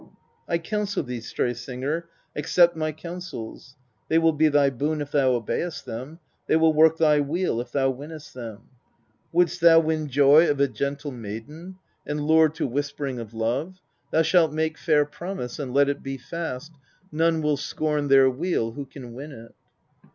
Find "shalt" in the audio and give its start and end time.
14.23-14.51